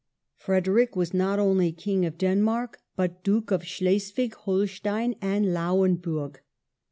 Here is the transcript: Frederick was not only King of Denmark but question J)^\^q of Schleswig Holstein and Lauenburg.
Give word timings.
Frederick 0.35 0.95
was 0.95 1.13
not 1.13 1.37
only 1.37 1.71
King 1.71 2.05
of 2.07 2.17
Denmark 2.17 2.79
but 2.95 3.19
question 3.23 3.41
J)^\^q 3.43 3.51
of 3.51 3.63
Schleswig 3.67 4.33
Holstein 4.33 5.15
and 5.21 5.53
Lauenburg. 5.53 6.39